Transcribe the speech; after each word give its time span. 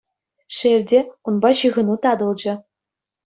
Шел 0.59 0.79
те, 0.91 0.99
унпа 1.31 1.51
ҫыхӑну 1.59 1.95
татӑлчӗ. 2.05 2.53